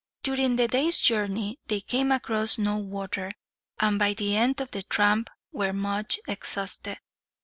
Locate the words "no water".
2.57-3.29